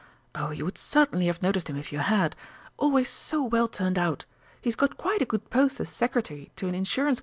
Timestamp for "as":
5.79-5.89